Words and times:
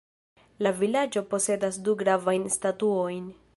La 0.67 0.71
vilaĝo 0.79 1.23
posedas 1.35 1.79
du 1.89 1.95
gravajn 2.01 2.51
statuojn. 2.59 3.33